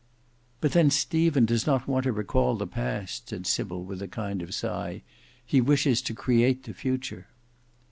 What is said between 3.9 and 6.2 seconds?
a kind of sigh; "he wishes to